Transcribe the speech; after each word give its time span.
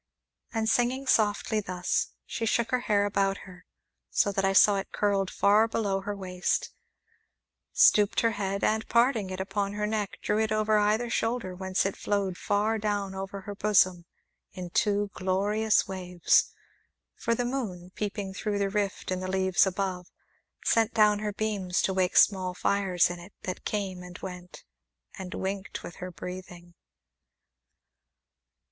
And, 0.51 0.67
singing 0.67 1.05
softly 1.05 1.59
thus, 1.59 2.07
she 2.25 2.47
shook 2.47 2.71
her 2.71 2.79
hair 2.79 3.05
about 3.05 3.37
her, 3.45 3.67
so 4.09 4.31
that 4.31 4.43
I 4.43 4.51
saw 4.51 4.77
it 4.77 4.91
curled 4.91 5.29
far 5.29 5.67
below 5.67 6.01
her 6.01 6.15
waist; 6.15 6.71
stooped 7.71 8.21
her 8.21 8.31
head, 8.31 8.63
and, 8.63 8.89
parting 8.89 9.29
it 9.29 9.39
upon 9.39 9.73
her 9.73 9.85
neck, 9.85 10.17
drew 10.23 10.39
it 10.39 10.51
over 10.51 10.79
either 10.79 11.11
shoulder, 11.11 11.53
whence 11.53 11.85
it 11.85 11.95
flowed 11.95 12.35
far 12.35 12.79
down 12.79 13.13
over 13.13 13.41
her 13.41 13.53
bosom 13.53 14.05
in 14.53 14.71
two 14.71 15.11
glorious 15.13 15.87
waves, 15.87 16.51
for 17.13 17.35
the 17.35 17.45
moon, 17.45 17.91
peeping 17.93 18.33
through 18.33 18.57
the 18.57 18.71
rift 18.71 19.11
in 19.11 19.19
the 19.19 19.29
leaves 19.29 19.67
above, 19.67 20.07
sent 20.65 20.95
down 20.95 21.19
her 21.19 21.31
beams 21.31 21.79
to 21.83 21.93
wake 21.93 22.17
small 22.17 22.55
fires 22.55 23.11
in 23.11 23.19
it, 23.19 23.33
that 23.43 23.65
came 23.65 24.01
and 24.01 24.17
went, 24.17 24.63
and 25.19 25.35
winked 25.35 25.83
with 25.83 25.97
her 25.97 26.09
breathing. 26.09 26.73